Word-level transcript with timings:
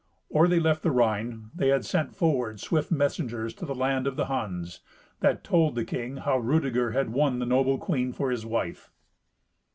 Or 0.29 0.47
they 0.47 0.59
left 0.59 0.81
the 0.81 0.89
Rhine, 0.89 1.51
they 1.53 1.67
had 1.67 1.85
sent 1.85 2.15
forward 2.15 2.59
swift 2.59 2.89
messengers 2.89 3.53
to 3.53 3.67
the 3.67 3.75
land 3.75 4.07
of 4.07 4.15
the 4.15 4.25
Huns, 4.25 4.79
that 5.19 5.43
told 5.43 5.75
the 5.75 5.85
king 5.85 6.17
how 6.17 6.39
Rudeger 6.39 6.89
had 6.89 7.11
won 7.11 7.37
the 7.37 7.45
noble 7.45 7.77
queen 7.77 8.11
for 8.11 8.31
his 8.31 8.43
wife. 8.43 8.89